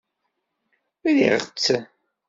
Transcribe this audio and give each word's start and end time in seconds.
Ṛjiɣ-tt. 1.11 1.65